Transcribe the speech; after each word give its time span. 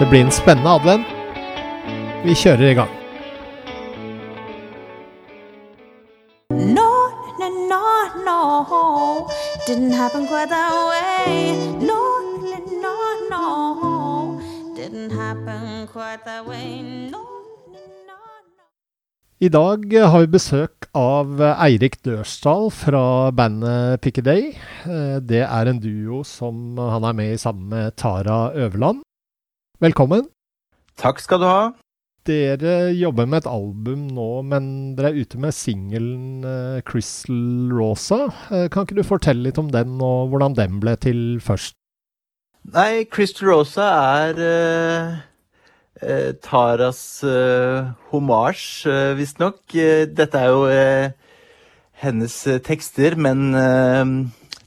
Det 0.00 0.06
blir 0.10 0.20
en 0.26 0.30
spennende 0.34 0.70
advent. 0.76 1.06
Vi 2.24 2.34
kjører 2.36 2.70
i 2.70 2.74
gang. 2.76 2.90
No, 6.50 6.88
no, 7.40 7.48
no, 7.70 7.82
no, 8.26 9.28
didn't 9.66 9.94
happen 9.96 10.26
quite 10.28 10.50
that 10.52 10.74
way. 10.90 11.54
No, 11.80 12.00
no, 12.84 12.94
no, 13.30 14.40
didn't 14.76 15.12
happen 15.16 15.86
quite 15.92 16.24
that 16.26 16.44
way. 16.46 16.82
No, 17.10 17.22
no, 17.72 17.80
no, 18.10 18.18
no. 18.58 18.68
I 19.40 19.48
dag 19.48 19.88
har 20.12 20.26
vi 20.26 20.32
besøk 20.36 20.90
av 20.96 21.40
Eirik 21.56 21.98
Dørsdal 22.04 22.68
fra 22.70 23.04
bandet 23.32 24.00
Pickaday. 24.04 24.52
Eh, 24.84 25.18
Det 25.24 25.42
er 25.48 25.72
en 25.72 25.80
duo 25.80 26.22
som 26.24 26.76
han 26.76 27.04
er 27.04 27.12
med 27.16 27.32
i 27.34 27.40
sammen 27.40 27.68
med 27.72 27.96
Tara 27.96 28.50
Øverland. 28.54 29.00
Velkommen. 29.76 30.22
Takk 30.96 31.18
skal 31.20 31.42
du 31.42 31.44
ha. 31.44 31.72
Dere 32.26 32.94
jobber 32.96 33.26
med 33.28 33.44
et 33.44 33.48
album 33.50 34.06
nå, 34.16 34.40
men 34.48 34.96
dere 34.96 35.10
er 35.12 35.18
ute 35.20 35.36
med 35.38 35.52
singelen 35.54 36.44
eh, 36.48 36.78
Crystal 36.88 37.68
Rosa. 37.76 38.32
Eh, 38.50 38.70
Kan 38.72 38.86
ikke 38.86 38.96
du 38.96 39.04
fortelle 39.06 39.44
litt 39.44 39.60
om 39.60 39.68
den, 39.70 40.00
og 40.00 40.30
hvordan 40.32 40.56
den 40.56 40.80
ble 40.80 40.96
til 40.98 41.20
først? 41.44 41.76
Nei, 42.72 43.04
Crystal 43.04 43.50
Rosa 43.52 43.90
er 44.24 44.40
eh, 44.46 45.12
eh, 46.00 46.32
Taras 46.42 47.20
uh, 47.22 47.92
homasj, 48.10 48.86
uh, 48.88 49.12
visstnok. 49.20 49.60
Uh, 49.76 50.08
dette 50.08 50.40
er 50.40 50.56
jo 50.56 50.64
hennes 52.00 52.40
tekster, 52.64 53.14
men 53.16 53.52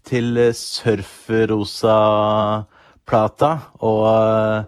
til 0.09 0.37
eh, 0.37 0.53
Surferosa-plata. 0.53 3.51
Og 3.85 4.65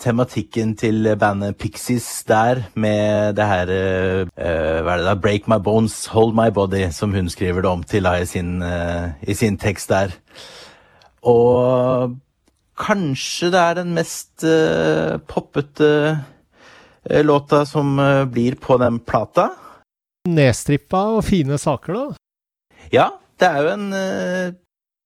tematikken 0.00 0.72
til 0.78 1.08
bandet 1.20 1.58
Pixies 1.60 2.24
der, 2.28 2.62
med 2.74 3.36
det 3.36 3.46
her 3.46 3.72
eh, 3.72 4.80
Hva 4.80 4.94
er 4.94 5.02
det 5.02 5.06
da? 5.06 5.14
Break 5.20 5.48
my 5.50 5.58
bones, 5.62 6.06
hold 6.14 6.34
my 6.36 6.48
body, 6.54 6.86
som 6.94 7.14
hun 7.14 7.28
skriver 7.30 7.62
det 7.62 7.70
om 7.70 7.84
til 7.84 8.08
da, 8.08 8.16
i, 8.20 8.26
sin, 8.28 8.62
uh, 8.62 9.12
i 9.22 9.36
sin 9.36 9.58
tekst 9.60 9.92
der. 9.92 10.14
Og 11.22 12.16
kanskje 12.80 13.50
det 13.52 13.60
er 13.60 13.80
den 13.82 13.94
mest 13.96 14.44
uh, 14.44 15.20
poppete 15.28 15.92
låta 17.24 17.64
som 17.64 17.96
blir 18.28 18.58
på 18.60 18.76
den 18.76 18.98
plata. 19.00 19.48
Nedstrippa 20.28 21.00
og 21.16 21.22
fine 21.24 21.56
saker, 21.58 21.96
da. 21.96 22.82
Ja, 22.92 23.06
det 23.40 23.48
er 23.48 23.64
jo 23.64 23.70
en 23.72 23.86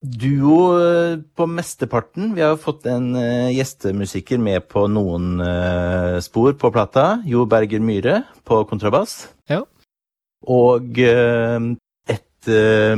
duo 0.04 0.58
eh, 0.80 1.18
på 1.36 1.46
mesteparten. 1.48 2.34
Vi 2.34 2.42
har 2.44 2.54
jo 2.54 2.60
fått 2.60 2.86
en 2.90 3.14
eh, 3.16 3.54
gjestemusiker 3.56 4.40
med 4.42 4.66
på 4.68 4.86
noen 4.92 5.40
eh, 5.40 6.18
spor 6.24 6.52
på 6.60 6.70
plata. 6.74 7.22
Jo 7.28 7.46
Berger 7.48 7.80
Myhre 7.80 8.20
på 8.44 8.60
kontrabass. 8.68 9.24
Ja. 9.50 9.62
Og 10.44 11.00
et 11.00 12.48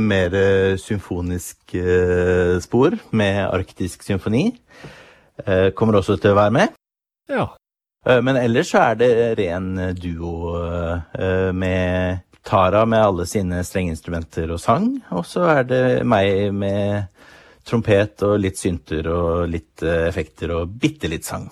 mer 0.03 0.33
symfonisk 0.75 1.71
spor 2.59 2.97
med 3.15 3.37
arktisk 3.45 4.03
symfoni. 4.03 4.49
Kommer 5.79 6.01
også 6.01 6.17
til 6.19 6.33
å 6.33 6.39
være 6.41 6.55
med. 6.57 6.75
Ja. 7.31 7.45
Men 8.03 8.35
ellers 8.41 8.73
så 8.73 8.81
er 8.89 8.99
det 8.99 9.11
ren 9.39 9.69
duo 9.95 10.59
med 11.55 12.26
Tara 12.47 12.85
med 12.87 13.03
alle 13.03 13.25
sine 13.27 13.59
strengeinstrumenter 13.67 14.51
og 14.55 14.61
sang. 14.63 14.85
Og 15.11 15.25
så 15.27 15.43
er 15.51 15.65
det 15.67 15.81
meg 16.07 16.53
med 16.55 17.09
trompet 17.67 18.23
og 18.23 18.37
litt 18.39 18.55
synter 18.59 19.09
og 19.11 19.49
litt 19.51 19.83
eh, 19.83 20.05
effekter 20.07 20.53
og 20.55 20.77
bitte 20.79 21.09
litt 21.11 21.27
sang. 21.27 21.49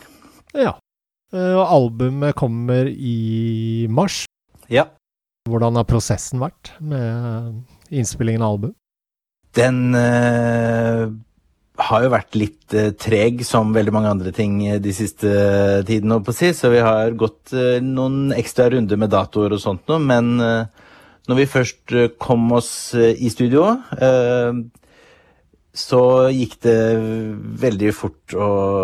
ja. 0.55 0.77
Eh, 1.33 1.51
Og 1.57 1.65
albumet 1.65 2.35
kommer 2.37 2.87
i 2.87 3.87
mars. 3.91 4.21
Ja. 4.71 4.85
Hvordan 5.49 5.75
har 5.75 5.83
prosessen 5.89 6.39
vært 6.39 6.71
med 6.79 7.65
innspillingen 7.91 8.41
av 8.45 8.55
album? 8.55 8.73
Den 9.55 9.95
eh, 9.95 11.09
har 11.77 12.05
jo 12.05 12.13
vært 12.13 12.37
litt 12.39 12.75
eh, 12.75 12.93
treg, 12.99 13.43
som 13.47 13.73
veldig 13.75 13.93
mange 13.95 14.11
andre 14.13 14.31
ting 14.35 14.61
eh, 14.67 14.79
de 14.83 14.93
siste 14.95 15.29
tidene, 15.87 16.21
å 16.21 16.35
si. 16.35 16.51
Så 16.55 16.71
vi 16.73 16.81
har 16.83 17.15
gått 17.19 17.53
eh, 17.55 17.81
noen 17.83 18.33
ekstra 18.35 18.69
runder 18.73 18.99
med 18.99 19.13
datoer 19.13 19.55
og 19.55 19.61
sånt 19.61 19.85
noe. 19.91 19.99
Men 20.01 20.35
eh, 20.43 20.89
når 21.29 21.41
vi 21.41 21.51
først 21.51 21.95
eh, 21.95 22.09
kom 22.21 22.47
oss 22.55 22.71
eh, 22.97 23.13
i 23.17 23.31
studio, 23.33 23.75
eh, 23.99 24.63
så 25.75 26.01
gikk 26.31 26.53
det 26.63 26.79
veldig 27.59 27.89
fort 27.91 28.35
og 28.39 28.77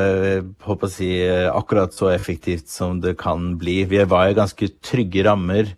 eh, 0.00 0.38
håper 0.64 0.88
å 0.88 0.92
si 0.92 1.10
eh, 1.26 1.50
akkurat 1.52 1.92
så 1.92 2.08
effektivt 2.14 2.72
som 2.72 3.02
det 3.04 3.18
kan 3.20 3.52
bli. 3.60 3.82
Vi 3.90 4.00
var 4.08 4.30
i 4.30 4.38
ganske 4.38 4.70
trygge 4.80 5.26
rammer 5.28 5.74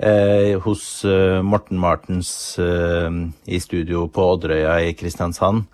eh, 0.00 0.56
hos 0.64 1.04
eh, 1.04 1.40
Morten 1.42 1.78
Martens 1.80 2.58
eh, 2.58 3.10
i 3.46 3.60
studio 3.60 4.06
på 4.08 4.26
Odderøya 4.34 4.80
i 4.88 4.94
Kristiansand. 4.96 5.64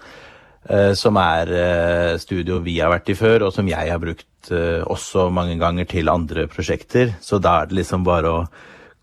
eh, 0.68 0.92
som 0.98 1.16
er 1.16 1.52
eh, 1.54 2.18
studio 2.18 2.58
vi 2.58 2.78
har 2.80 2.90
vært 2.90 3.12
i 3.12 3.18
før, 3.18 3.46
og 3.46 3.52
som 3.54 3.68
jeg 3.70 3.90
har 3.90 4.00
brukt 4.02 4.50
eh, 4.50 4.82
også 4.82 5.28
mange 5.30 5.58
ganger 5.60 5.86
til 5.86 6.10
andre 6.10 6.46
prosjekter. 6.50 7.14
Så 7.20 7.38
da 7.38 7.60
er 7.62 7.70
det 7.70 7.78
liksom 7.80 8.04
bare 8.06 8.32
å 8.32 8.46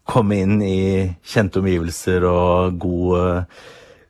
komme 0.04 0.42
inn 0.44 0.60
i 0.62 1.08
kjente 1.24 1.62
omgivelser 1.62 2.26
og 2.28 2.76
god, 2.84 3.46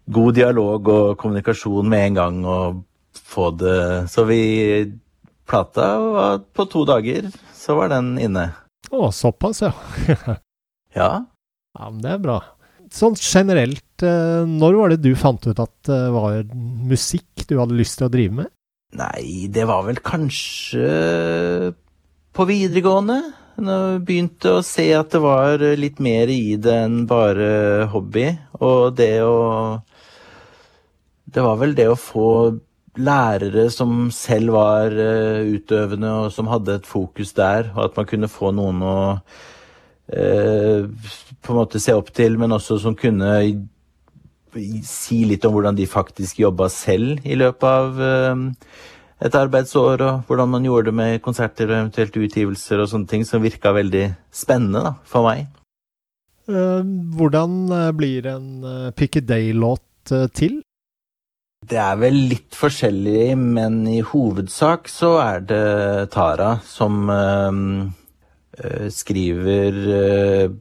god 0.09 0.33
dialog 0.33 0.89
og 0.89 1.17
kommunikasjon 1.21 1.89
med 1.89 2.07
en 2.07 2.17
gang 2.17 2.39
og 2.49 2.81
få 3.13 3.51
det 3.53 4.09
Så 4.09 4.25
vi 4.25 4.39
Plata 5.45 5.99
var 5.99 6.39
på 6.55 6.65
to 6.65 6.85
dager, 6.87 7.29
så 7.53 7.75
var 7.77 7.91
den 7.93 8.15
inne. 8.17 8.47
Å, 8.89 9.11
såpass, 9.13 9.61
ja. 9.61 9.73
Ja. 10.97 11.11
Ja, 11.73 11.89
men 11.89 12.01
det 12.03 12.11
er 12.15 12.21
bra. 12.21 12.39
Sånn 12.93 13.15
generelt, 13.17 14.03
eh, 14.05 14.43
når 14.45 14.75
var 14.77 14.93
det 14.93 15.01
du 15.01 15.13
fant 15.17 15.45
ut 15.47 15.59
at 15.59 15.73
det 15.89 16.01
var 16.13 16.43
musikk 16.53 17.47
du 17.49 17.57
hadde 17.57 17.77
lyst 17.77 17.97
til 17.99 18.07
å 18.07 18.13
drive 18.13 18.43
med? 18.43 18.51
Nei, 18.93 19.47
det 19.49 19.65
var 19.65 19.87
vel 19.87 19.97
kanskje 20.05 20.83
på 22.33 22.45
videregående. 22.45 23.21
Når 23.63 23.81
jeg 23.81 24.03
begynte 24.07 24.51
å 24.57 24.65
se 24.65 24.85
at 24.97 25.13
det 25.13 25.21
var 25.21 25.61
litt 25.77 25.99
mer 26.01 26.29
i 26.29 26.55
det 26.61 26.75
enn 26.85 27.03
bare 27.09 27.87
hobby. 27.93 28.27
Og 28.61 28.93
det 28.97 29.15
å 29.25 29.81
Det 31.33 31.41
var 31.41 31.57
vel 31.57 31.73
det 31.73 31.87
å 31.89 31.97
få 31.97 32.29
lærere 33.01 33.71
som 33.73 34.11
selv 34.13 34.53
var 34.53 34.93
eh, 34.93 35.41
utøvende, 35.49 36.11
og 36.13 36.33
som 36.35 36.45
hadde 36.51 36.75
et 36.77 36.85
fokus 36.85 37.33
der, 37.33 37.71
og 37.73 37.87
at 37.87 37.97
man 37.97 38.05
kunne 38.05 38.29
få 38.29 38.51
noen 38.53 38.83
å 38.85 38.97
eh, 39.15 39.52
på 40.13 41.53
en 41.53 41.57
måte 41.57 41.81
se 41.81 41.95
opp 41.97 42.11
til, 42.15 42.37
men 42.39 42.53
også 42.55 42.77
som 42.83 42.95
kunne 42.97 43.31
si 44.85 45.23
litt 45.25 45.45
om 45.47 45.55
hvordan 45.55 45.77
de 45.77 45.89
faktisk 45.89 46.43
jobba 46.43 46.69
selv 46.71 47.23
i 47.25 47.37
løpet 47.39 47.65
av 47.69 48.01
eh, 48.01 48.43
et 49.23 49.35
arbeidsår, 49.39 50.03
og 50.03 50.27
hvordan 50.27 50.51
man 50.51 50.67
gjorde 50.67 50.91
det 50.91 50.97
med 50.99 51.21
konserter 51.23 51.69
og 51.69 51.77
eventuelt 51.79 52.17
utgivelser 52.19 52.83
og 52.83 52.89
sånne 52.91 53.09
ting, 53.09 53.25
som 53.27 53.43
virka 53.43 53.73
veldig 53.75 54.05
spennende 54.33 54.83
da, 54.89 54.93
for 55.07 55.29
meg. 55.29 55.47
Eh, 56.49 56.83
Hvordan 57.17 57.57
eh, 57.71 57.89
blir 57.95 58.27
en 58.27 58.47
eh, 58.67 58.91
Pickaday-låt 58.91 60.11
eh, 60.11 60.27
til? 60.35 60.61
Det 61.63 61.79
er 61.79 61.95
vel 61.95 62.17
litt 62.27 62.57
forskjellig, 62.59 63.37
men 63.39 63.85
i 63.87 64.01
hovedsak 64.03 64.89
så 64.91 65.15
er 65.23 65.45
det 65.47 65.65
Tara 66.11 66.57
som 66.67 67.07
eh, 67.07 67.47
eh, 67.47 67.91
skriver 68.93 69.79
eh, 69.97 70.51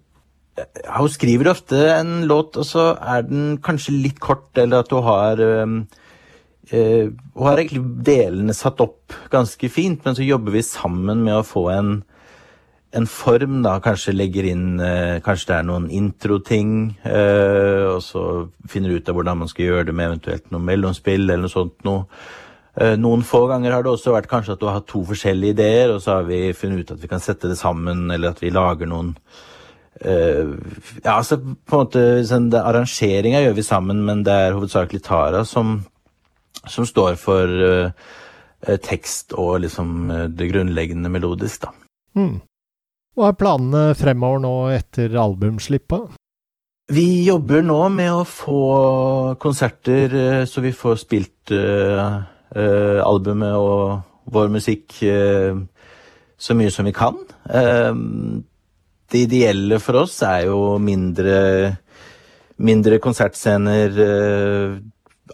Hun 0.96 1.10
skriver 1.12 1.50
ofte 1.52 1.80
en 1.96 2.22
låt, 2.28 2.56
og 2.56 2.64
så 2.68 2.92
er 2.96 3.26
den 3.28 3.58
kanskje 3.64 3.96
litt 3.98 4.20
kort, 4.20 4.50
eller 4.56 4.84
at 4.84 4.94
hun 4.94 5.04
har 5.06 5.42
eh, 5.44 5.74
eh, 6.70 7.10
Hun 7.10 7.48
har 7.48 7.60
egentlig 7.60 7.84
delene 8.06 8.56
satt 8.56 8.80
opp 8.84 9.16
ganske 9.32 9.68
fint, 9.72 10.04
men 10.04 10.16
så 10.16 10.24
jobber 10.24 10.56
vi 10.56 10.64
sammen 10.66 11.24
med 11.26 11.40
å 11.40 11.46
få 11.46 11.68
en 11.74 12.00
en 12.92 13.06
form, 13.08 13.62
da. 13.64 13.78
Kanskje 13.82 14.14
legger 14.14 14.46
inn 14.52 14.80
eh, 14.82 15.18
Kanskje 15.24 15.48
det 15.50 15.58
er 15.58 15.68
noen 15.68 15.88
introting, 15.92 16.72
eh, 17.08 17.88
og 17.94 18.02
så 18.04 18.24
finner 18.68 18.92
du 18.92 19.00
ut 19.00 19.08
av 19.08 19.16
hvordan 19.16 19.42
man 19.42 19.50
skal 19.50 19.68
gjøre 19.68 19.88
det 19.88 19.96
med 19.96 20.10
eventuelt 20.10 20.50
noe 20.52 20.66
mellomspill 20.68 21.24
eller 21.24 21.46
noe 21.46 21.52
sånt 21.52 21.86
noe. 21.88 22.04
Eh, 22.80 22.94
noen 22.96 23.20
få 23.26 23.44
ganger 23.50 23.74
har 23.74 23.84
det 23.84 23.92
også 23.92 24.14
vært 24.14 24.30
kanskje 24.30 24.54
at 24.54 24.60
du 24.62 24.68
har 24.68 24.78
hatt 24.78 24.88
to 24.88 25.02
forskjellige 25.04 25.58
ideer, 25.58 25.92
og 25.92 26.00
så 26.00 26.18
har 26.18 26.28
vi 26.28 26.54
funnet 26.56 26.80
ut 26.80 26.94
at 26.94 27.02
vi 27.02 27.10
kan 27.10 27.20
sette 27.20 27.50
det 27.50 27.58
sammen, 27.60 28.06
eller 28.10 28.32
at 28.32 28.40
vi 28.40 28.52
lager 28.52 28.88
noen 28.88 29.12
uh, 30.06 30.54
Ja, 31.04 31.18
altså 31.18 31.36
på 31.42 31.76
en 31.76 31.82
måte 31.82 32.04
sånn, 32.28 32.48
Arrangeringa 32.56 33.42
gjør 33.44 33.58
vi 33.60 33.66
sammen, 33.66 34.00
men 34.08 34.24
det 34.24 34.38
er 34.46 34.56
hovedsakelig 34.56 35.02
Tara 35.04 35.44
som, 35.48 35.82
som 36.64 36.88
står 36.88 37.20
for 37.20 37.52
uh, 37.52 37.92
tekst 38.80 39.36
og 39.36 39.66
liksom 39.66 40.08
det 40.32 40.48
grunnleggende 40.54 41.12
melodisk, 41.12 41.66
da. 41.66 41.76
Mm. 42.16 42.40
Hva 43.12 43.28
er 43.28 43.36
planene 43.36 43.86
fremover 43.98 44.40
nå 44.40 44.56
etter 44.72 45.12
albumslippet? 45.20 46.16
Vi 46.92 47.24
jobber 47.26 47.64
nå 47.64 47.80
med 47.92 48.12
å 48.14 48.24
få 48.28 48.62
konserter 49.40 50.46
så 50.48 50.64
vi 50.64 50.72
får 50.76 51.02
spilt 51.04 51.52
uh, 51.52 52.22
albumet 52.52 53.54
og 53.56 54.32
vår 54.32 54.50
musikk 54.52 54.98
uh, 55.08 55.56
så 56.36 56.56
mye 56.58 56.72
som 56.74 56.84
vi 56.88 56.92
kan. 56.92 57.16
det 59.12 59.20
ideelle 59.28 59.78
for 59.78 60.00
oss 60.02 60.16
er 60.26 60.48
jo 60.48 60.78
mindre, 60.82 61.36
mindre 62.56 62.98
konsertscener 62.98 63.94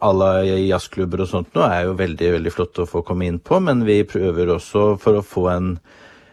à 0.01 0.13
la 0.13 0.33
jazzklubber 0.45 1.23
og 1.25 1.31
sånt 1.31 1.55
nå 1.57 1.65
er 1.65 1.87
jo 1.87 1.97
veldig, 1.99 2.33
veldig 2.37 2.53
flott 2.53 2.83
å 2.83 2.89
få 2.89 3.03
komme 3.07 3.29
inn 3.29 3.39
på, 3.41 3.59
men 3.65 3.85
vi 3.89 4.03
prøver 4.09 4.53
også 4.55 4.85
for 5.01 5.19
å 5.19 5.25
få 5.25 5.47
en 5.53 5.71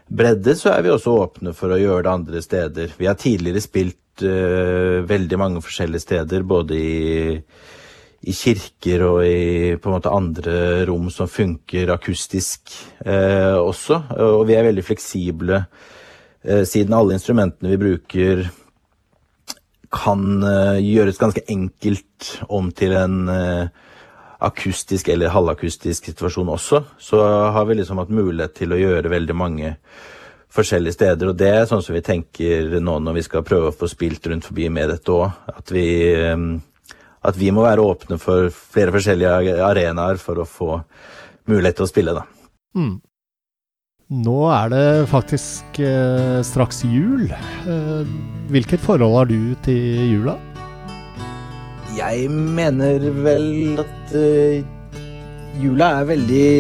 bredde, 0.08 0.56
så 0.56 0.74
er 0.76 0.84
vi 0.86 0.94
også 0.94 1.16
åpne 1.24 1.54
for 1.58 1.74
å 1.74 1.80
gjøre 1.82 2.04
det 2.06 2.12
andre 2.12 2.42
steder. 2.44 2.92
Vi 2.98 3.08
har 3.10 3.18
tidligere 3.20 3.64
spilt 3.64 4.26
uh, 4.26 5.02
veldig 5.08 5.40
mange 5.42 5.64
forskjellige 5.66 6.06
steder, 6.06 6.46
både 6.46 6.78
i, 6.78 7.40
i, 8.26 8.34
kirker 8.34 9.06
og 9.08 9.22
i 9.26 9.76
på 9.78 9.90
en 9.90 9.96
måte 9.96 10.14
andre 10.14 10.58
rom 10.90 11.12
som 11.14 11.30
funker 11.30 11.94
akustisk 11.94 12.74
eh, 13.06 13.56
også. 13.56 14.02
Og 14.26 14.44
vi 14.50 14.58
er 14.58 14.68
veldig 14.68 14.86
fleksible, 14.86 15.62
eh, 16.44 16.64
siden 16.68 16.98
alle 16.98 17.18
instrumentene 17.20 17.74
vi 17.76 17.82
bruker 17.82 18.46
kan 19.96 20.42
gjøres 20.82 21.22
ganske 21.22 21.46
enkelt 21.48 22.34
om 22.52 22.68
til 22.76 22.98
en 23.00 23.30
akustisk 24.44 25.08
eller 25.14 25.32
halvakustisk 25.32 26.10
situasjon 26.10 26.50
også, 26.52 26.82
så 27.00 27.22
har 27.56 27.66
vi 27.70 27.78
liksom 27.80 28.02
hatt 28.02 28.12
mulighet 28.12 28.58
til 28.58 28.76
å 28.76 28.80
gjøre 28.82 29.14
veldig 29.14 29.38
mange 29.38 29.72
forskjellige 30.56 30.96
steder. 30.96 31.32
Og 31.32 31.40
det 31.40 31.52
er 31.52 31.68
sånn 31.70 31.84
som 31.84 31.96
vi 31.96 32.04
tenker 32.06 32.78
nå 32.84 32.98
når 33.04 33.20
vi 33.20 33.26
skal 33.28 33.46
prøve 33.48 33.72
å 33.72 33.76
få 33.76 33.90
spilt 33.92 34.28
rundt 34.32 34.48
forbi 34.48 34.70
med 34.74 34.92
dette 34.94 35.14
òg. 35.14 35.28
At, 35.52 35.72
eh, 35.72 36.36
at, 37.26 37.38
vi 37.40 37.52
må 37.54 37.66
være 37.66 37.84
åpne 37.84 38.20
for 38.22 38.50
flere 38.54 38.94
forskjellige 38.96 39.60
arenaer 39.66 40.22
for 40.22 40.42
å 40.42 40.48
få 40.50 40.80
mulighet 41.50 41.80
til 41.80 41.88
å 41.88 41.92
spille, 41.92 42.16
da. 42.18 42.26
Mm. 42.76 42.96
Nå 44.26 44.40
er 44.54 44.70
det 44.70 44.88
faktisk 45.10 45.80
eh, 45.82 46.42
straks 46.46 46.84
jul. 46.86 47.26
Eh, 47.66 48.12
hvilket 48.54 48.84
forhold 48.84 49.16
har 49.18 49.32
du 49.32 49.56
til 49.66 50.12
jula? 50.12 50.36
Jeg 51.96 52.28
mener 52.30 53.02
vel 53.26 53.80
at 53.82 54.14
eh, 54.14 54.62
jula 55.58 55.88
er 56.02 56.12
veldig 56.12 56.52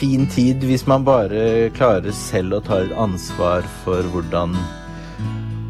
fin 0.00 0.26
tid 0.26 0.64
hvis 0.66 0.82
man 0.90 1.04
bare 1.06 1.70
klarer 1.76 2.10
selv 2.16 2.58
å 2.58 2.62
ta 2.66 2.80
et 2.82 2.94
ansvar 2.98 3.62
for 3.84 4.02
hvordan, 4.10 4.56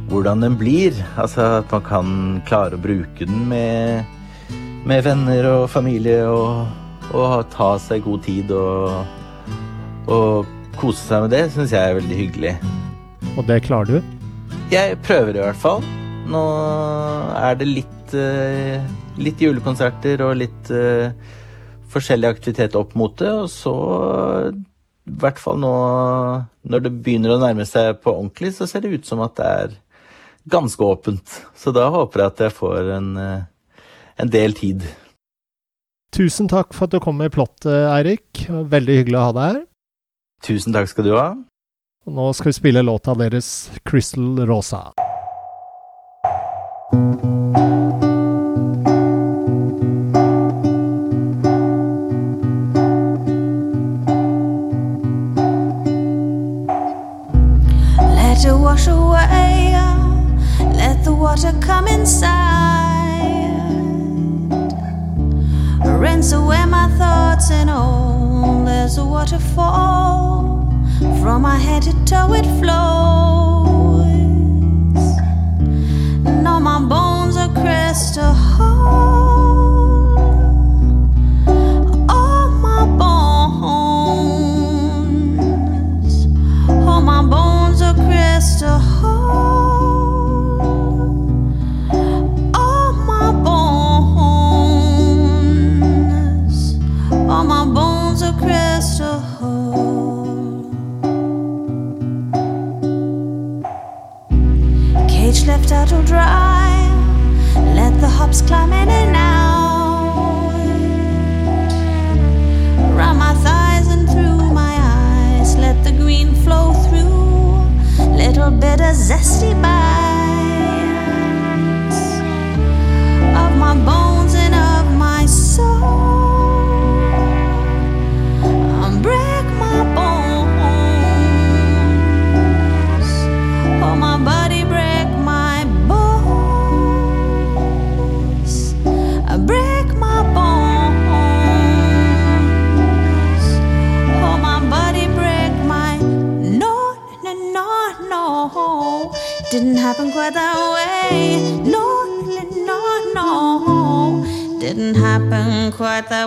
hvordan 0.09 0.47
den 0.47 0.57
blir. 0.57 0.97
Altså 1.21 1.59
at 1.59 1.77
man 1.77 1.85
kan 1.91 2.15
klare 2.49 2.81
å 2.81 2.85
bruke 2.89 3.29
den 3.29 3.51
med, 3.53 4.09
med 4.89 5.05
venner 5.07 5.47
og 5.51 5.71
familie 5.71 6.25
og, 6.27 6.67
og, 7.13 7.47
ta 7.53 7.75
seg 7.79 8.03
god 8.05 8.23
tid 8.27 8.51
og, 8.57 9.07
og 10.11 10.53
kose 10.79 11.03
seg 11.05 11.27
med 11.27 11.35
det, 11.37 11.47
syns 11.55 11.75
jeg 11.75 11.83
er 11.83 11.99
veldig 12.01 12.19
hyggelig. 12.19 12.55
Og 13.37 13.47
det 13.49 13.63
klarer 13.69 13.99
du? 13.99 14.15
Jeg 14.73 14.99
prøver 15.05 15.37
i 15.37 15.45
hvert 15.45 15.61
fall. 15.61 15.85
Nå 16.33 16.43
er 17.37 17.59
det 17.61 17.69
litt 17.69 17.99
litt, 18.13 19.41
eh, 19.41 19.47
julekonserter 19.47 20.23
og 20.23 20.37
litt 20.37 20.71
uh, 20.71 21.13
forskjellig 21.93 22.29
aktivitet 22.29 22.77
opp 22.77 22.95
mot 22.95 23.15
det. 23.19 23.31
Og 23.31 23.49
så, 23.51 23.75
i 24.53 25.17
hvert 25.21 25.39
fall 25.39 25.61
nå 25.61 25.73
når 26.63 26.85
det 26.85 26.93
begynner 27.03 27.35
å 27.35 27.41
nærme 27.43 27.67
seg 27.67 28.01
på 28.03 28.13
ordentlig, 28.13 28.55
så 28.55 28.67
ser 28.67 28.83
det 28.83 28.93
ut 28.95 29.07
som 29.07 29.23
at 29.25 29.37
det 29.37 29.47
er 29.47 29.79
ganske 30.53 30.83
åpent. 30.83 31.41
Så 31.55 31.73
da 31.75 31.89
håper 31.91 32.21
jeg 32.21 32.33
at 32.33 32.45
jeg 32.47 32.57
får 32.57 32.93
en, 32.99 33.17
uh, 33.17 33.49
en 34.21 34.33
del 34.33 34.57
tid. 34.59 34.85
Tusen 36.13 36.49
takk 36.51 36.75
for 36.77 36.89
at 36.89 36.93
du 36.93 37.01
kom 37.01 37.17
med 37.21 37.33
plott, 37.33 37.65
Eirik. 37.65 38.45
Veldig 38.49 38.99
hyggelig 39.01 39.19
å 39.19 39.27
ha 39.29 39.33
deg 39.37 39.49
her. 39.49 39.63
Tusen 40.45 40.75
takk 40.75 40.91
skal 40.91 41.09
du 41.09 41.15
ha. 41.17 41.31
Og 42.03 42.17
nå 42.17 42.27
skal 42.35 42.51
vi 42.51 42.59
spille 42.59 42.83
låta 42.83 43.15
deres 43.15 43.71
'Crystal 43.87 44.45
Rosa'. 44.49 44.91
Rinse 66.23 66.35
away 66.35 66.65
my 66.67 66.87
thoughts, 66.99 67.51
and 67.51 67.69
all. 67.69 68.63
there's 68.65 68.97
a 68.97 69.05
waterfall. 69.05 70.71
From 71.21 71.43
my 71.43 71.59
head 71.59 71.83
to 71.83 72.05
toe, 72.05 72.33
it 72.35 72.47
flows. 72.61 74.07
And 76.25 76.47
all 76.47 76.61
my 76.61 76.79
bones 76.79 77.37
are 77.37 77.53
crystal 77.53 79.22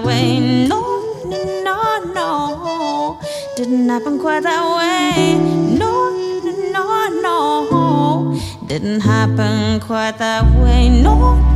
way. 0.03 0.39
No, 0.67 0.81
no, 1.25 2.03
no, 2.13 3.19
didn't 3.55 3.89
happen 3.89 4.19
quite 4.19 4.43
that 4.43 4.63
way. 4.77 5.35
No, 5.77 6.09
no, 6.71 7.21
no, 7.21 8.39
didn't 8.67 9.01
happen 9.01 9.79
quite 9.79 10.17
that 10.17 10.43
way. 10.61 10.89
No. 10.89 11.54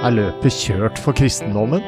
Er 0.00 0.14
løpet 0.16 0.54
kjørt 0.56 0.96
for 0.96 1.12
kristendommen? 1.12 1.82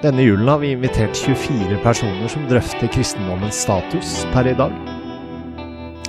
Denne 0.00 0.22
julen 0.24 0.48
har 0.48 0.62
vi 0.62 0.70
invitert 0.72 1.12
24 1.12 1.76
personer 1.84 2.30
som 2.32 2.46
drøfter 2.48 2.88
kristendommens 2.88 3.58
status 3.66 4.22
per 4.32 4.48
i 4.48 4.54
dag. 4.56 4.72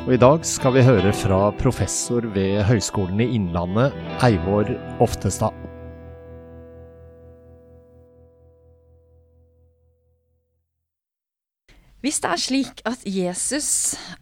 Og 0.06 0.14
i 0.16 0.20
dag 0.22 0.46
skal 0.48 0.78
vi 0.78 0.86
høre 0.88 1.12
fra 1.12 1.40
professor 1.60 2.24
ved 2.38 2.64
Høgskolen 2.70 3.20
i 3.20 3.28
Innlandet, 3.36 3.98
Eivor 4.24 4.72
Oftestad. 5.04 5.52
Hvis 12.00 12.24
det 12.24 12.32
er 12.32 12.44
slik 12.46 12.82
at 12.88 13.04
Jesus 13.04 13.70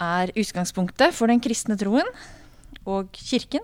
er 0.01 0.33
utgangspunktet 0.33 1.13
for 1.13 1.29
den 1.29 1.45
kristne 1.45 1.77
troen 1.77 2.09
og 2.89 3.13
kirken, 3.13 3.61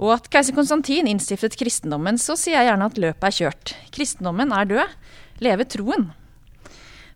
og 0.00 0.14
at 0.16 0.28
keiser 0.32 0.56
Konstantin 0.56 1.08
innstiftet 1.10 1.56
kristendommen, 1.60 2.18
så 2.20 2.36
sier 2.38 2.58
jeg 2.58 2.70
gjerne 2.70 2.88
at 2.88 3.00
løpet 3.00 3.28
er 3.28 3.36
kjørt. 3.38 3.74
Kristendommen 3.94 4.54
er 4.56 4.68
død. 4.70 4.96
Leve 5.44 5.66
troen. 5.68 6.10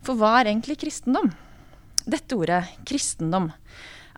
For 0.05 0.19
hva 0.19 0.37
er 0.41 0.51
egentlig 0.53 0.79
kristendom? 0.83 1.33
Dette 2.07 2.37
ordet, 2.39 2.63
kristendom, 2.87 3.51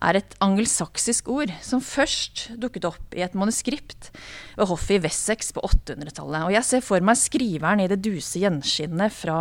er 0.05 0.19
et 0.19 0.35
angelsaksisk 0.45 1.29
ord 1.33 1.53
som 1.65 1.83
først 1.85 2.49
dukket 2.61 2.87
opp 2.89 3.17
i 3.17 3.23
et 3.25 3.37
manuskript 3.39 4.11
ved 4.59 4.69
hoffet 4.71 4.99
i 4.99 5.01
Wessex 5.07 5.51
på 5.55 5.63
800-tallet. 5.67 6.47
Og 6.47 6.55
jeg 6.55 6.67
ser 6.69 6.85
for 6.85 7.05
meg 7.05 7.19
skriveren 7.21 7.83
i 7.83 7.89
det 7.91 8.01
duse 8.05 8.43
gjenskinnet 8.43 9.15
fra 9.15 9.41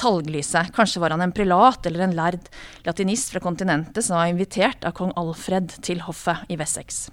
talglyset. 0.00 0.72
Kanskje 0.76 1.02
var 1.02 1.14
han 1.14 1.24
en 1.26 1.34
prelat 1.36 1.86
eller 1.88 2.06
en 2.06 2.16
lærd 2.18 2.50
latinist 2.86 3.34
fra 3.34 3.42
kontinentet 3.44 4.06
som 4.06 4.18
var 4.18 4.30
invitert 4.30 4.86
av 4.86 4.96
kong 4.98 5.14
Alfred 5.18 5.78
til 5.86 6.04
hoffet 6.06 6.46
i 6.52 6.58
Wessex. 6.60 7.06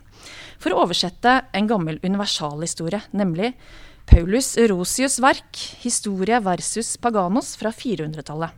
For 0.62 0.74
å 0.74 0.84
oversette 0.86 1.42
en 1.52 1.68
gammel 1.68 2.00
universalhistorie, 2.04 3.02
nemlig 3.12 3.54
Paulus 4.06 4.56
Rosius' 4.58 5.22
verk 5.24 5.56
'Historia 5.56 6.40
versus 6.44 6.98
Paganos' 6.98 7.56
fra 7.58 7.72
400-tallet, 7.72 8.52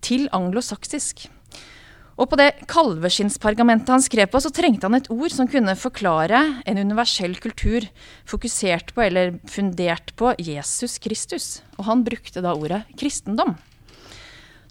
til 0.00 0.28
anglosaksisk. 0.32 1.28
Og 2.20 2.28
på 2.28 2.36
det 2.36 2.50
kalveskinnspergamentet 2.68 3.88
han 3.94 4.04
skrev 4.04 4.28
på, 4.28 4.40
så 4.42 4.52
trengte 4.52 4.88
han 4.88 4.98
et 4.98 5.08
ord 5.12 5.32
som 5.32 5.48
kunne 5.48 5.72
forklare 5.80 6.42
en 6.68 6.80
universell 6.80 7.38
kultur 7.40 7.86
fokusert 8.28 8.92
på 8.92 9.06
eller 9.06 9.38
fundert 9.48 10.12
på 10.20 10.34
Jesus 10.36 10.98
Kristus. 11.02 11.46
Og 11.78 11.88
han 11.88 12.04
brukte 12.04 12.44
da 12.44 12.52
ordet 12.52 12.84
kristendom. 13.00 13.56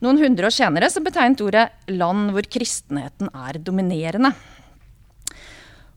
Noen 0.02 0.22
hundre 0.22 0.48
år 0.50 0.54
senere 0.54 0.90
så 0.90 1.02
betegnet 1.06 1.42
ordet 1.46 1.68
land 1.90 2.32
hvor 2.34 2.46
kristenheten 2.50 3.30
er 3.34 3.60
dominerende. 3.62 4.34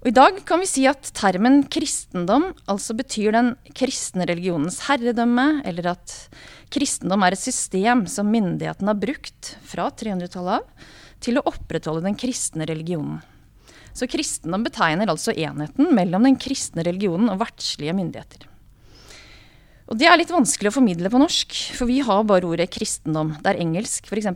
Og 0.04 0.10
I 0.10 0.16
dag 0.16 0.42
kan 0.44 0.60
vi 0.60 0.68
si 0.68 0.82
at 0.88 1.08
termen 1.16 1.62
kristendom 1.72 2.50
altså 2.68 2.92
betyr 2.96 3.32
den 3.32 3.54
kristne 3.72 4.26
religionens 4.28 4.82
herredømme, 4.84 5.62
eller 5.64 5.94
at 5.94 6.12
kristendom 6.72 7.24
er 7.24 7.32
et 7.32 7.40
system 7.40 8.04
som 8.10 8.28
myndighetene 8.28 8.92
har 8.92 9.00
brukt 9.00 9.54
fra 9.64 9.88
300-tallet 9.88 10.60
av 10.60 10.92
til 11.24 11.40
å 11.40 11.46
opprettholde 11.48 12.04
den 12.04 12.18
kristne 12.20 12.66
religionen. 12.68 13.22
Så 13.94 14.08
kristendom 14.10 14.64
betegner 14.66 15.10
altså 15.10 15.32
enheten 15.32 15.92
mellom 15.94 16.26
den 16.26 16.36
kristne 16.40 16.84
religionen 16.86 17.30
og 17.32 17.40
verdslige 17.44 17.94
myndigheter. 17.96 18.48
Og 19.84 19.98
Det 20.00 20.08
er 20.08 20.16
litt 20.16 20.32
vanskelig 20.32 20.72
å 20.72 20.78
formidle 20.78 21.10
på 21.12 21.20
norsk, 21.20 21.54
for 21.76 21.88
vi 21.90 22.00
har 22.04 22.24
bare 22.26 22.48
ordet 22.48 22.72
kristendom, 22.72 23.34
der 23.44 23.60
engelsk 23.60 24.08
f.eks. 24.08 24.30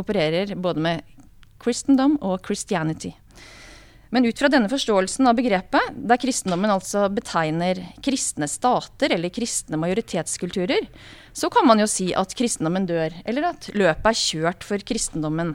opererer 0.00 0.56
både 0.58 0.82
med 0.82 1.18
kristendom 1.62 2.18
og 2.20 2.42
Christianity. 2.46 3.14
Men 4.10 4.26
ut 4.26 4.40
fra 4.42 4.50
denne 4.50 4.66
forståelsen 4.70 5.28
av 5.30 5.36
begrepet, 5.38 5.94
der 5.94 6.18
kristendommen 6.18 6.72
altså 6.74 7.04
betegner 7.14 7.78
kristne 8.02 8.48
stater 8.50 9.14
eller 9.14 9.30
kristne 9.30 9.78
majoritetskulturer, 9.78 10.88
så 11.32 11.50
kan 11.54 11.68
man 11.68 11.78
jo 11.78 11.86
si 11.90 12.08
at 12.18 12.34
kristendommen 12.34 12.88
dør, 12.90 13.14
eller 13.22 13.52
at 13.52 13.70
løpet 13.70 14.10
er 14.10 14.18
kjørt 14.18 14.66
for 14.66 14.82
kristendommen. 14.82 15.54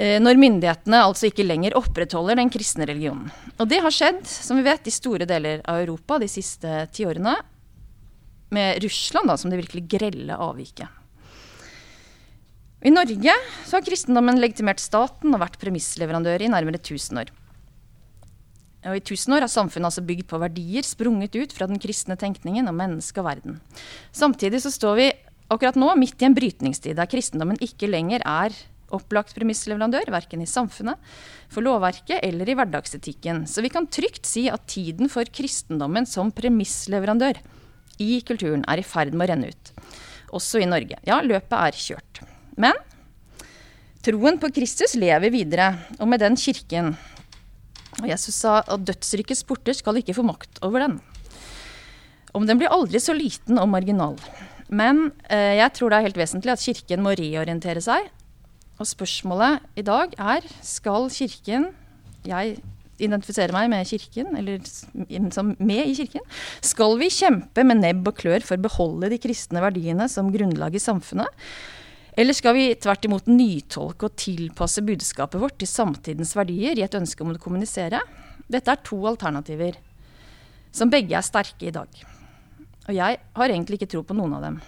Eh, 0.00 0.16
når 0.22 0.38
myndighetene 0.40 1.02
altså 1.04 1.28
ikke 1.28 1.44
lenger 1.44 1.76
opprettholder 1.76 2.38
den 2.40 2.48
kristne 2.52 2.86
religionen. 2.88 3.28
Og 3.60 3.68
det 3.68 3.82
har 3.84 3.92
skjedd, 3.92 4.22
som 4.24 4.56
vi 4.56 4.64
vet, 4.64 4.86
i 4.88 4.94
store 4.94 5.26
deler 5.28 5.60
av 5.68 5.82
Europa 5.82 6.16
de 6.22 6.28
siste 6.30 6.86
tiårene. 6.96 7.34
Med 8.50 8.80
Russland 8.82 9.28
da, 9.28 9.36
som 9.36 9.52
det 9.52 9.60
virkelig 9.60 9.84
grelle 9.92 10.38
avviket. 10.40 10.88
I 12.80 12.90
Norge 12.90 13.34
så 13.68 13.76
har 13.76 13.84
kristendommen 13.84 14.40
legitimert 14.40 14.80
staten 14.80 15.36
og 15.36 15.42
vært 15.42 15.60
premissleverandør 15.60 16.46
i 16.46 16.48
nærmere 16.48 16.80
1000 16.80 17.20
år. 17.20 17.34
Og 18.88 18.96
I 18.96 19.02
1000 19.04 19.36
år 19.36 19.44
har 19.44 19.52
samfunnet 19.52 19.90
altså 19.90 20.06
bygd 20.08 20.24
på 20.30 20.40
verdier 20.40 20.86
sprunget 20.88 21.36
ut 21.36 21.52
fra 21.52 21.68
den 21.68 21.78
kristne 21.82 22.16
tenkningen 22.16 22.72
om 22.72 22.80
menneske 22.80 23.20
og 23.20 23.28
verden. 23.28 23.60
Samtidig 24.16 24.62
så 24.64 24.72
står 24.72 24.96
vi 24.96 25.10
akkurat 25.52 25.76
nå 25.76 25.92
midt 26.00 26.24
i 26.24 26.30
en 26.30 26.34
brytningstid 26.34 26.96
der 26.96 27.10
kristendommen 27.10 27.60
ikke 27.60 27.90
lenger 27.92 28.24
er 28.24 28.56
opplagt 28.94 29.34
premissleverandør, 29.36 30.10
verken 30.12 30.42
i 30.42 30.48
samfunnet, 30.48 30.98
for 31.50 31.64
lovverket 31.66 32.20
eller 32.26 32.48
i 32.48 32.56
hverdagsetikken. 32.58 33.44
Så 33.50 33.64
vi 33.64 33.72
kan 33.72 33.88
trygt 33.90 34.28
si 34.28 34.46
at 34.50 34.66
tiden 34.70 35.10
for 35.12 35.28
kristendommen 35.28 36.08
som 36.08 36.32
premissleverandør 36.34 37.40
i 38.00 38.20
kulturen 38.26 38.64
er 38.70 38.80
i 38.80 38.86
ferd 38.86 39.14
med 39.14 39.28
å 39.28 39.32
renne 39.32 39.52
ut. 39.52 39.72
Også 40.36 40.62
i 40.62 40.68
Norge. 40.68 40.98
Ja, 41.06 41.20
løpet 41.24 41.56
er 41.58 41.76
kjørt. 41.76 42.22
Men 42.60 42.76
troen 44.04 44.38
på 44.40 44.52
Kristus 44.54 44.96
lever 44.98 45.32
videre, 45.34 45.72
og 45.98 46.08
med 46.10 46.22
den 46.22 46.38
kirken. 46.40 46.94
Og 48.00 48.06
Jesus 48.08 48.38
sa 48.38 48.60
at 48.62 48.86
dødsrikets 48.86 49.42
porter 49.48 49.76
skal 49.76 49.98
ikke 50.00 50.16
få 50.16 50.24
makt 50.26 50.62
over 50.66 50.86
den. 50.86 51.00
Om 52.36 52.46
den 52.46 52.60
blir 52.60 52.70
aldri 52.70 53.00
så 53.02 53.14
liten 53.16 53.58
og 53.58 53.68
marginal. 53.72 54.14
Men 54.70 55.08
eh, 55.26 55.58
jeg 55.58 55.74
tror 55.74 55.90
det 55.90 55.98
er 55.98 56.06
helt 56.06 56.20
vesentlig 56.20 56.54
at 56.54 56.62
Kirken 56.62 57.02
må 57.02 57.16
reorientere 57.18 57.82
seg 57.82 58.06
og 58.80 58.88
spørsmålet 58.88 59.64
i 59.78 59.84
dag 59.84 60.14
er 60.16 60.46
skal 60.64 61.10
Kirken 61.12 61.68
Jeg 62.24 62.56
identifiserer 63.00 63.52
meg 63.54 63.68
med 63.72 63.88
Kirken, 63.88 64.34
eller 64.36 64.60
som 65.32 65.54
med 65.56 65.88
i 65.88 65.94
Kirken. 65.96 66.24
Skal 66.64 66.98
vi 67.00 67.08
kjempe 67.12 67.64
med 67.64 67.80
nebb 67.80 68.08
og 68.10 68.18
klør 68.20 68.44
for 68.44 68.60
å 68.60 68.64
beholde 68.66 69.08
de 69.12 69.20
kristne 69.20 69.62
verdiene 69.64 70.08
som 70.12 70.28
grunnlag 70.32 70.76
i 70.76 70.82
samfunnet? 70.82 71.28
Eller 72.20 72.36
skal 72.36 72.56
vi 72.56 72.66
tvert 72.76 73.06
imot 73.08 73.30
nytolke 73.30 74.08
og 74.08 74.18
tilpasse 74.20 74.84
budskapet 74.84 75.40
vårt 75.40 75.56
til 75.62 75.70
samtidens 75.70 76.34
verdier 76.36 76.76
i 76.76 76.84
et 76.84 76.98
ønske 76.98 77.24
om 77.24 77.32
å 77.32 77.40
kommunisere? 77.40 78.02
Dette 78.50 78.74
er 78.74 78.84
to 78.84 78.98
alternativer, 79.08 79.78
som 80.74 80.92
begge 80.92 81.16
er 81.16 81.24
sterke 81.24 81.70
i 81.70 81.74
dag. 81.74 81.88
Og 82.88 82.92
jeg 82.96 83.16
har 83.16 83.48
egentlig 83.48 83.80
ikke 83.80 83.92
tro 83.94 84.04
på 84.04 84.16
noen 84.18 84.36
av 84.36 84.44
dem. 84.44 84.60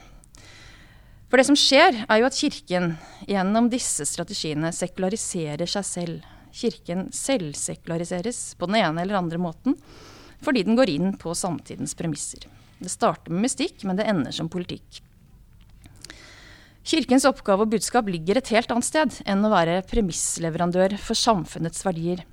For 1.33 1.41
det 1.41 1.47
som 1.49 1.57
skjer, 1.57 2.03
er 2.13 2.19
jo 2.21 2.27
at 2.29 2.37
Kirken 2.37 2.91
gjennom 3.25 3.71
disse 3.73 4.05
strategiene 4.05 4.69
sekulariserer 4.77 5.65
seg 5.65 5.87
selv. 5.89 6.27
Kirken 6.53 7.07
selvsekulariseres 7.17 8.41
på 8.61 8.69
den 8.69 8.77
ene 8.83 9.01
eller 9.01 9.17
andre 9.17 9.39
måten 9.41 9.79
fordi 10.45 10.67
den 10.67 10.77
går 10.77 10.93
inn 10.93 11.15
på 11.17 11.33
samtidens 11.33 11.97
premisser. 11.97 12.45
Det 12.77 12.93
starter 12.93 13.33
med 13.33 13.47
mystikk, 13.47 13.81
men 13.89 13.97
det 13.97 14.11
ender 14.11 14.37
som 14.37 14.51
politikk. 14.53 15.01
Kirkens 16.85 17.25
oppgave 17.25 17.65
og 17.65 17.73
budskap 17.73 18.13
ligger 18.13 18.37
et 18.37 18.53
helt 18.53 18.77
annet 18.77 18.91
sted 18.91 19.17
enn 19.25 19.49
å 19.49 19.55
være 19.55 19.81
premissleverandør 19.89 20.99
for 21.01 21.17
samfunnets 21.17 21.81
verdier. 21.89 22.27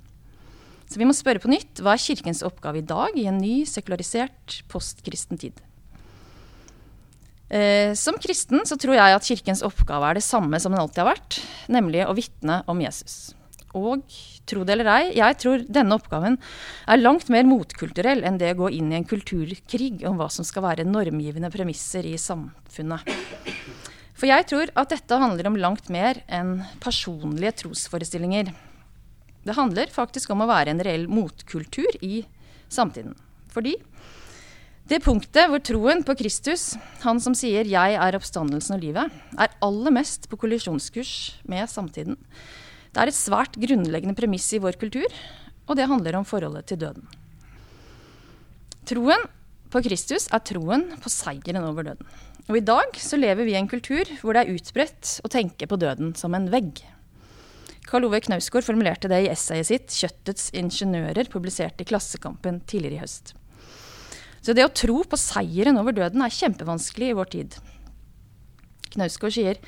Så 0.92 1.00
vi 1.00 1.08
må 1.08 1.16
spørre 1.16 1.40
på 1.40 1.54
nytt 1.54 1.80
hva 1.80 1.96
er 1.96 2.04
Kirkens 2.04 2.44
oppgave 2.44 2.84
i 2.84 2.88
dag 2.92 3.16
i 3.16 3.30
en 3.32 3.40
ny, 3.40 3.62
sekularisert, 3.64 4.60
postkristen 4.68 5.40
tid? 5.40 5.64
Eh, 7.50 7.96
som 7.98 8.18
kristen 8.22 8.62
så 8.70 8.78
tror 8.78 8.94
jeg 8.94 9.16
at 9.16 9.26
kirkens 9.26 9.64
oppgave 9.66 10.06
er 10.06 10.20
det 10.20 10.26
samme 10.26 10.60
som 10.62 10.74
den 10.74 10.82
alltid 10.82 11.02
har 11.02 11.16
vært, 11.16 11.40
nemlig 11.72 12.04
å 12.06 12.14
vitne 12.18 12.62
om 12.70 12.82
Jesus. 12.84 13.34
Og 13.78 14.06
tro 14.50 14.64
det 14.66 14.76
eller 14.76 14.90
ei, 14.94 15.04
jeg 15.18 15.38
tror 15.42 15.66
denne 15.70 15.98
oppgaven 15.98 16.38
er 16.90 17.02
langt 17.02 17.30
mer 17.34 17.46
motkulturell 17.50 18.24
enn 18.26 18.40
det 18.42 18.54
å 18.56 18.64
gå 18.64 18.72
inn 18.78 18.90
i 18.94 18.98
en 19.00 19.08
kulturkrig 19.10 20.06
om 20.10 20.18
hva 20.18 20.30
som 20.34 20.46
skal 20.46 20.66
være 20.66 20.88
normgivende 20.90 21.52
premisser 21.54 22.06
i 22.10 22.16
samfunnet. 22.22 23.06
For 24.20 24.28
jeg 24.30 24.50
tror 24.50 24.74
at 24.78 24.92
dette 24.92 25.22
handler 25.22 25.48
om 25.48 25.60
langt 25.62 25.90
mer 25.94 26.22
enn 26.28 26.60
personlige 26.84 27.56
trosforestillinger. 27.64 28.52
Det 29.46 29.56
handler 29.56 29.94
faktisk 29.94 30.34
om 30.34 30.44
å 30.44 30.50
være 30.50 30.74
en 30.74 30.84
reell 30.84 31.06
motkultur 31.10 31.98
i 32.04 32.26
samtiden. 32.70 33.16
Fordi 33.50 33.78
det 34.90 35.04
punktet 35.06 35.52
hvor 35.52 35.62
troen 35.62 36.00
på 36.02 36.16
Kristus, 36.18 36.74
han 37.04 37.20
som 37.22 37.36
sier 37.38 37.62
'jeg 37.62 37.94
er 37.94 38.16
oppstandelsen 38.18 38.74
og 38.74 38.82
livet', 38.82 39.12
er 39.38 39.54
aller 39.62 39.92
mest 39.92 40.28
på 40.30 40.38
kollisjonskurs 40.38 41.36
med 41.46 41.70
samtiden. 41.70 42.18
Det 42.94 42.98
er 42.98 43.08
et 43.08 43.14
svært 43.14 43.54
grunnleggende 43.54 44.18
premiss 44.18 44.52
i 44.54 44.58
vår 44.58 44.80
kultur, 44.82 45.06
og 45.68 45.76
det 45.76 45.88
handler 45.88 46.18
om 46.18 46.26
forholdet 46.26 46.66
til 46.66 46.80
døden. 46.82 47.06
Troen 48.86 49.30
på 49.70 49.84
Kristus 49.86 50.28
er 50.34 50.42
troen 50.42 50.98
på 50.98 51.10
seieren 51.14 51.64
over 51.64 51.84
døden. 51.84 52.08
Og 52.50 52.58
i 52.58 52.66
dag 52.66 52.90
så 52.98 53.16
lever 53.16 53.46
vi 53.46 53.54
i 53.54 53.60
en 53.60 53.70
kultur 53.70 54.10
hvor 54.24 54.34
det 54.34 54.48
er 54.48 54.56
utbredt 54.56 55.20
å 55.22 55.30
tenke 55.30 55.68
på 55.70 55.78
døden 55.78 56.16
som 56.18 56.34
en 56.34 56.50
vegg. 56.50 56.82
Karl 57.86 58.06
Ove 58.06 58.22
Knausgård 58.22 58.66
formulerte 58.66 59.08
det 59.08 59.22
i 59.26 59.30
essayet 59.30 59.70
sitt 59.70 59.94
'Kjøttets 59.94 60.50
ingeniører', 60.52 61.30
publisert 61.30 61.80
i 61.82 61.86
Klassekampen 61.86 62.62
tidligere 62.66 62.98
i 62.98 63.04
høst. 63.06 63.36
Så 64.42 64.56
det 64.56 64.66
å 64.66 64.74
tro 64.74 65.02
på 65.04 65.20
seieren 65.20 65.80
over 65.82 65.96
døden 65.96 66.24
er 66.24 66.34
kjempevanskelig 66.34 67.12
i 67.12 67.18
vår 67.18 67.32
tid. 67.36 67.58
Knausgård 68.96 69.36
sier 69.36 69.60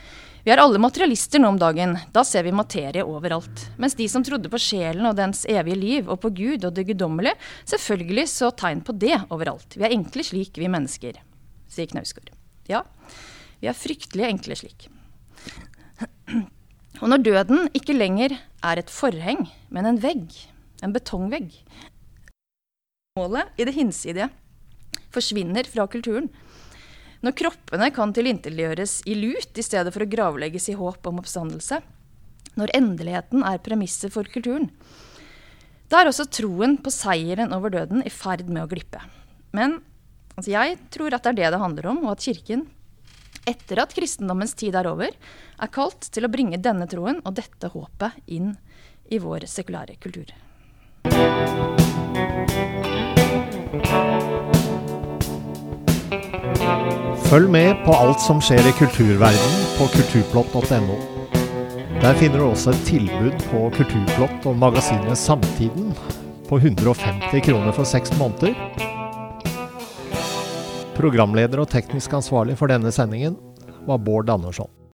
vi 0.41 0.49
er 0.49 0.57
alle 0.57 0.79
materialister 0.81 1.37
nå 1.37 1.51
om 1.53 1.57
dagen. 1.61 1.93
Da 2.15 2.23
ser 2.25 2.47
vi 2.47 2.53
materie 2.55 3.03
overalt. 3.05 3.67
Mens 3.77 3.93
de 3.97 4.07
som 4.09 4.23
trodde 4.25 4.49
på 4.49 4.57
sjelen 4.61 5.05
og 5.05 5.19
dens 5.19 5.43
evige 5.45 5.77
liv, 5.77 6.09
og 6.09 6.17
på 6.23 6.31
Gud 6.33 6.65
og 6.65 6.73
det 6.73 6.87
guddommelige, 6.87 7.35
selvfølgelig 7.69 8.25
så 8.31 8.49
tegn 8.57 8.81
på 8.85 8.95
det 8.97 9.19
overalt. 9.29 9.77
Vi 9.77 9.85
er 9.85 9.93
enkle 9.93 10.25
slik, 10.25 10.57
vi 10.57 10.71
mennesker, 10.71 11.19
sier 11.69 11.91
Knausgård. 11.93 12.33
Ja, 12.71 12.81
vi 13.61 13.69
er 13.69 13.77
fryktelig 13.77 14.31
enkle 14.31 14.57
slik. 14.57 14.89
Og 17.01 17.09
når 17.09 17.21
døden 17.25 17.69
ikke 17.77 17.93
lenger 17.93 18.33
er 18.65 18.81
et 18.81 18.89
forheng, 18.93 19.45
men 19.69 19.89
en 19.89 20.01
vegg, 20.01 20.33
en 20.81 20.93
betongvegg 20.93 21.53
Målet 23.19 23.49
i 23.59 23.65
det 23.67 23.73
hinsidige 23.75 24.29
forsvinner 25.13 25.67
fra 25.67 25.88
kulturen. 25.91 26.29
Når 27.21 27.36
kroppene 27.38 27.91
kan 27.93 28.13
tilintetgjøres 28.15 29.01
i 29.10 29.15
lut 29.19 29.57
i 29.57 29.65
stedet 29.65 29.93
for 29.93 30.05
å 30.05 30.10
gravlegges 30.10 30.71
i 30.71 30.77
håp 30.79 31.05
om 31.10 31.21
oppstandelse. 31.21 31.81
Når 32.57 32.74
endeligheten 32.75 33.45
er 33.48 33.62
premisset 33.63 34.13
for 34.13 34.27
kulturen. 34.27 34.71
Da 35.91 36.01
er 36.01 36.10
også 36.10 36.25
troen 36.31 36.77
på 36.81 36.91
seieren 36.93 37.53
over 37.53 37.74
døden 37.74 38.01
i 38.07 38.12
ferd 38.13 38.48
med 38.50 38.63
å 38.63 38.69
glippe. 38.71 39.03
Men 39.51 39.81
altså, 40.38 40.53
jeg 40.53 40.77
tror 40.93 41.13
at 41.13 41.27
det 41.27 41.33
er 41.33 41.39
det 41.41 41.50
det 41.53 41.62
handler 41.62 41.89
om, 41.91 42.05
og 42.05 42.15
at 42.15 42.24
Kirken, 42.25 42.65
etter 43.50 43.81
at 43.83 43.93
kristendommens 43.98 44.55
tid 44.57 44.77
er 44.79 44.88
over, 44.89 45.12
er 45.12 45.74
kalt 45.74 46.07
til 46.13 46.25
å 46.25 46.31
bringe 46.31 46.62
denne 46.62 46.88
troen 46.89 47.19
og 47.25 47.36
dette 47.38 47.71
håpet 47.74 48.24
inn 48.31 48.55
i 49.12 49.19
vår 49.19 49.45
sekulære 49.51 50.00
kultur. 50.01 50.31
Følg 57.29 57.47
med 57.51 57.79
på 57.85 57.93
alt 57.95 58.19
som 58.19 58.41
skjer 58.43 58.65
i 58.67 58.73
kulturverdenen 58.75 59.61
på 59.77 59.87
kulturplott.no. 59.93 60.97
Der 62.01 62.17
finner 62.17 62.41
du 62.41 62.47
også 62.47 62.73
et 62.73 62.83
tilbud 62.87 63.35
på 63.51 63.67
Kulturplott 63.75 64.47
og 64.49 64.57
magasinet 64.57 65.19
Samtiden 65.21 65.91
på 66.49 66.57
150 66.57 67.45
kroner 67.45 67.71
for 67.77 67.85
seks 67.85 68.09
måneder. 68.17 68.57
Programleder 70.97 71.61
og 71.61 71.69
teknisk 71.69 72.17
ansvarlig 72.17 72.57
for 72.57 72.74
denne 72.74 72.91
sendingen 72.91 73.37
var 73.85 74.01
Bård 74.01 74.33
Andersson. 74.33 74.80